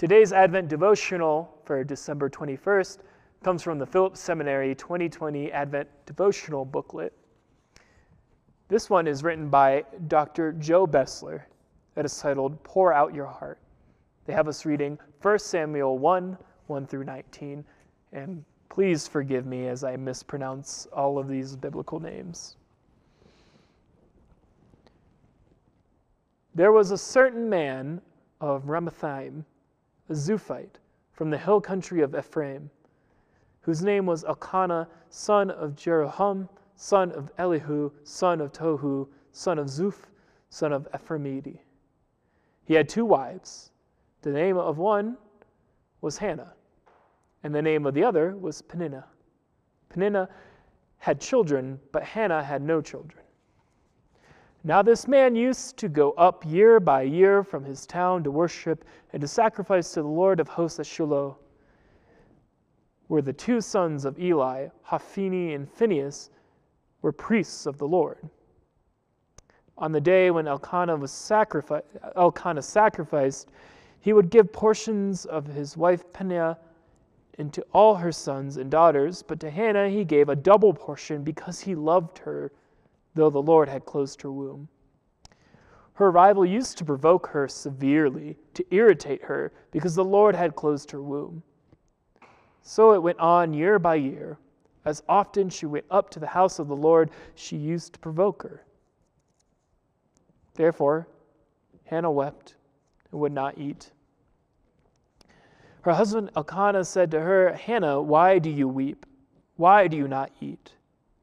[0.00, 3.00] Today's Advent devotional for December 21st
[3.44, 7.12] comes from the Phillips Seminary 2020 Advent devotional booklet.
[8.68, 10.52] This one is written by Dr.
[10.52, 11.42] Joe Bessler.
[11.96, 13.58] That is titled Pour Out Your Heart.
[14.24, 16.38] They have us reading 1 Samuel 1
[16.68, 17.62] 1 through 19.
[18.14, 22.56] And please forgive me as I mispronounce all of these biblical names.
[26.54, 28.00] There was a certain man
[28.40, 29.44] of Ramathaim,
[30.10, 30.80] a Zuphite,
[31.12, 32.68] from the hill country of Ephraim,
[33.62, 39.66] whose name was Elkanah, son of Jeroham, son of Elihu, son of Tohu, son of
[39.66, 40.08] Zuph,
[40.48, 41.60] son of Ephraimiti.
[42.64, 43.70] He had two wives.
[44.22, 45.16] The name of one
[46.00, 46.54] was Hannah,
[47.44, 49.06] and the name of the other was Peninnah.
[49.90, 50.28] Peninnah
[50.98, 53.19] had children, but Hannah had no children.
[54.62, 58.84] Now this man used to go up year by year from his town to worship
[59.12, 61.38] and to sacrifice to the Lord of hosts at Shiloh,
[63.06, 66.30] where the two sons of Eli, Hophni and Phinehas,
[67.00, 68.18] were priests of the Lord.
[69.78, 73.48] On the day when Elkanah was sacrificed, Elkanah sacrificed,
[74.00, 76.58] he would give portions of his wife Peninnah
[77.38, 81.22] and to all her sons and daughters, but to Hannah he gave a double portion
[81.22, 82.52] because he loved her
[83.14, 84.68] though the Lord had closed her womb.
[85.94, 90.90] Her arrival used to provoke her severely, to irritate her, because the Lord had closed
[90.92, 91.42] her womb.
[92.62, 94.38] So it went on year by year.
[94.84, 98.42] As often she went up to the house of the Lord, she used to provoke
[98.42, 98.64] her.
[100.54, 101.06] Therefore,
[101.84, 102.54] Hannah wept
[103.10, 103.90] and would not eat.
[105.82, 109.06] Her husband Elkanah said to her, Hannah, why do you weep?
[109.56, 110.72] Why do you not eat?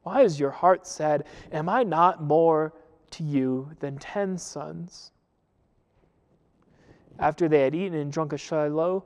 [0.08, 1.26] Why is your heart sad?
[1.52, 2.72] Am I not more
[3.10, 5.12] to you than ten sons?
[7.18, 9.04] After they had eaten and drunk a Shiloh,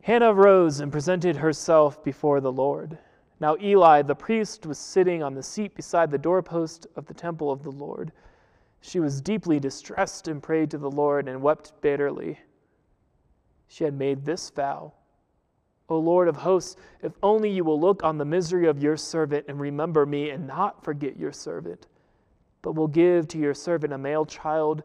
[0.00, 2.96] Hannah rose and presented herself before the Lord.
[3.40, 7.52] Now Eli the priest was sitting on the seat beside the doorpost of the temple
[7.52, 8.10] of the Lord.
[8.80, 12.40] She was deeply distressed and prayed to the Lord and wept bitterly.
[13.68, 14.94] She had made this vow
[15.90, 19.46] O Lord of hosts, if only you will look on the misery of your servant
[19.48, 21.88] and remember me and not forget your servant,
[22.62, 24.84] but will give to your servant a male child,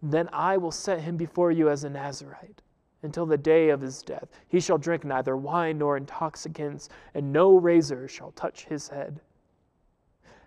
[0.00, 2.62] then I will set him before you as a Nazarite
[3.02, 4.28] until the day of his death.
[4.48, 9.20] He shall drink neither wine nor intoxicants, and no razor shall touch his head.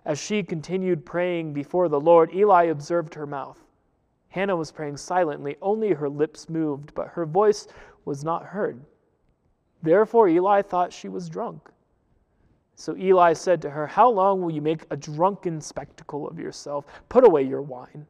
[0.06, 3.60] As she continued praying before the Lord, Eli observed her mouth.
[4.30, 7.68] Hannah was praying silently, only her lips moved, but her voice
[8.06, 8.82] was not heard.
[9.82, 11.70] Therefore, Eli thought she was drunk.
[12.76, 16.86] So Eli said to her, How long will you make a drunken spectacle of yourself?
[17.10, 18.06] Put away your wine.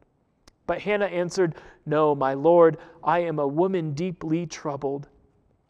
[0.66, 1.54] But Hannah answered,
[1.86, 5.08] No, my Lord, I am a woman deeply troubled.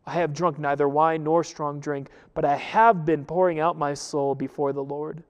[0.04, 3.94] I have drunk neither wine nor strong drink, but I have been pouring out my
[3.94, 5.22] soul before the Lord.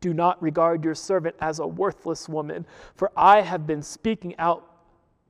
[0.00, 4.72] Do not regard your servant as a worthless woman, for I have been speaking out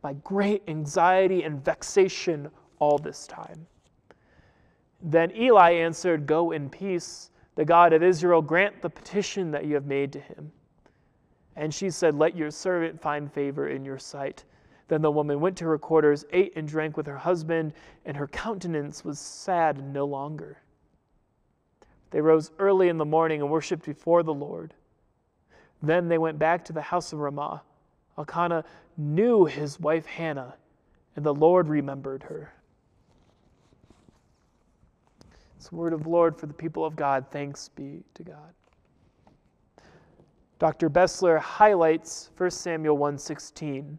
[0.03, 3.66] my great anxiety and vexation all this time.
[5.01, 7.31] Then Eli answered, Go in peace.
[7.55, 10.53] The God of Israel grant the petition that you have made to him.
[11.55, 14.45] And she said, Let your servant find favor in your sight.
[14.89, 17.73] Then the woman went to her quarters, ate and drank with her husband,
[18.05, 20.59] and her countenance was sad no longer.
[22.11, 24.75] They rose early in the morning and worshipped before the Lord.
[25.83, 27.63] Then they went back to the house of Ramah.
[28.17, 28.65] Elkanah
[28.97, 30.55] knew his wife Hannah,
[31.17, 32.55] and the Lord remembered her.
[35.66, 37.27] It's the word of the Lord for the people of God.
[37.32, 38.54] Thanks be to God.
[40.60, 40.88] Dr.
[40.88, 43.99] Bessler highlights 1 Samuel 1:16.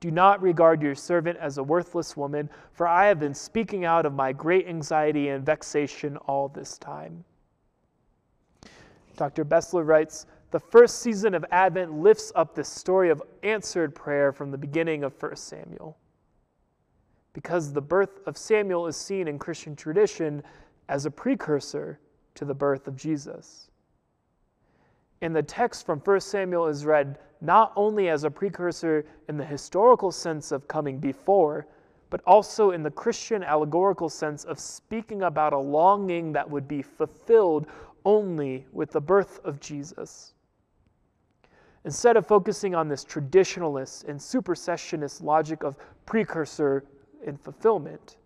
[0.00, 4.06] Do not regard your servant as a worthless woman, for I have been speaking out
[4.06, 7.22] of my great anxiety and vexation all this time.
[9.16, 9.44] Dr.
[9.44, 14.50] Bessler writes, the first season of Advent lifts up the story of answered prayer from
[14.50, 15.98] the beginning of 1 Samuel.
[17.34, 20.42] Because the birth of Samuel is seen in Christian tradition,
[20.92, 21.98] as a precursor
[22.34, 23.70] to the birth of Jesus.
[25.22, 29.44] And the text from 1 Samuel is read not only as a precursor in the
[29.44, 31.66] historical sense of coming before,
[32.10, 36.82] but also in the Christian allegorical sense of speaking about a longing that would be
[36.82, 37.68] fulfilled
[38.04, 40.34] only with the birth of Jesus.
[41.86, 46.84] Instead of focusing on this traditionalist and supersessionist logic of precursor
[47.26, 48.18] and fulfillment,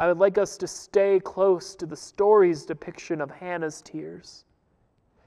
[0.00, 4.46] I would like us to stay close to the story's depiction of Hannah's tears.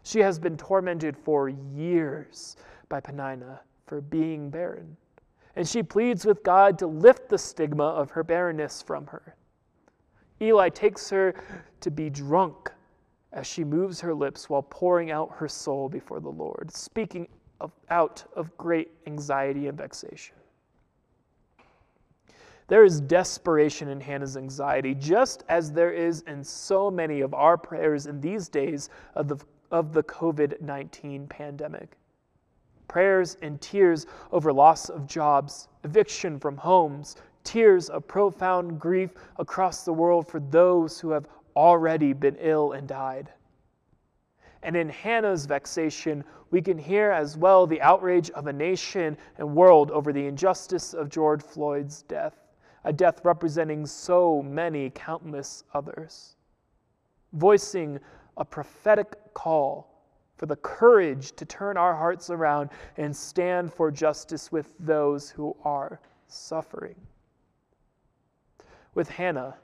[0.01, 2.57] She has been tormented for years
[2.89, 4.97] by Peninnah for being barren.
[5.55, 9.35] and she pleads with God to lift the stigma of her barrenness from her.
[10.41, 11.35] Eli takes her
[11.79, 12.71] to be drunk
[13.31, 17.27] as she moves her lips while pouring out her soul before the Lord, speaking
[17.61, 20.35] of, out of great anxiety and vexation.
[22.73, 27.55] There is desperation in Hannah's anxiety, just as there is in so many of our
[27.55, 29.37] prayers in these days of the,
[29.69, 31.95] of the COVID 19 pandemic.
[32.87, 39.85] Prayers and tears over loss of jobs, eviction from homes, tears of profound grief across
[39.85, 43.31] the world for those who have already been ill and died.
[44.63, 49.55] And in Hannah's vexation, we can hear as well the outrage of a nation and
[49.55, 52.42] world over the injustice of George Floyd's death,
[52.83, 56.35] a death representing so many countless others.
[57.33, 57.99] Voicing
[58.37, 59.89] a prophetic call
[60.37, 65.55] for the courage to turn our hearts around and stand for justice with those who
[65.63, 66.95] are suffering.
[68.95, 69.55] With Hannah,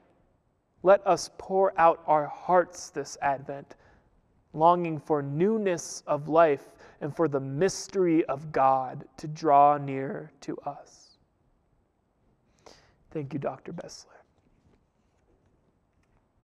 [0.82, 3.76] let us pour out our hearts this Advent,
[4.54, 6.70] longing for newness of life
[7.00, 11.09] and for the mystery of God to draw near to us.
[13.10, 13.72] Thank you, Dr.
[13.72, 14.19] Bessler.